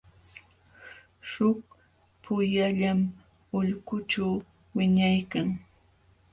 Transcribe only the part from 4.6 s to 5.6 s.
wiñaykan.